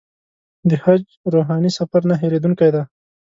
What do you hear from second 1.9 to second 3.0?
نه هېرېدونکی دی.